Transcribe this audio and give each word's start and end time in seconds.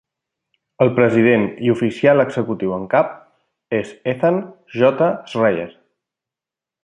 El 0.85 0.89
president 0.99 1.43
i 1.67 1.69
oficial 1.73 2.23
executiu 2.23 2.73
en 2.79 2.87
cap 2.95 3.13
és 3.81 3.93
Ethan 4.15 4.41
J. 4.79 5.11
Schreier. 5.35 5.69